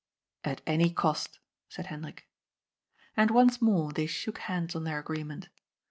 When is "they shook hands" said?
3.91-4.75